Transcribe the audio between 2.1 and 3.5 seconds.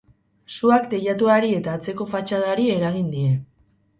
fatxadari eragin die.